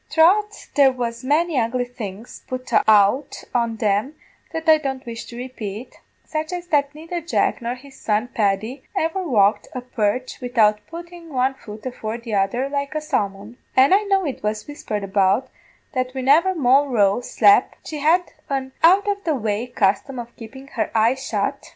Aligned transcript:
Troth 0.09 0.73
there 0.73 0.91
was 0.91 1.23
many 1.23 1.59
ugly 1.59 1.85
things 1.85 2.41
put 2.47 2.71
out 2.89 3.43
on 3.53 3.75
them 3.75 4.15
that 4.51 4.67
I 4.67 4.79
don't 4.79 5.05
wish 5.05 5.25
to 5.25 5.37
repate, 5.37 5.99
such 6.25 6.51
as 6.51 6.69
that 6.69 6.95
neither 6.95 7.21
Jack 7.21 7.61
nor 7.61 7.75
his 7.75 7.99
son 7.99 8.29
Paddy 8.29 8.81
ever 8.97 9.21
walked 9.21 9.67
a 9.73 9.81
perch 9.81 10.41
widout 10.41 10.79
puttin' 10.87 11.29
one 11.31 11.53
foot 11.53 11.85
afore 11.85 12.17
the 12.17 12.33
other 12.33 12.67
like 12.67 12.95
a 12.95 12.99
salmon; 13.01 13.59
an' 13.77 13.93
I 13.93 14.01
know 14.09 14.25
it 14.25 14.41
was 14.41 14.65
whispered 14.67 15.03
about, 15.03 15.49
that 15.93 16.15
whinever 16.15 16.55
Moll 16.55 16.87
Roe 16.87 17.21
slep', 17.21 17.75
she 17.85 17.99
had 17.99 18.33
an 18.49 18.71
out 18.81 19.07
of 19.07 19.23
the 19.23 19.35
way 19.35 19.67
custom 19.67 20.17
of 20.17 20.35
keepin' 20.35 20.65
her 20.69 20.89
eyes 20.95 21.23
shut. 21.23 21.69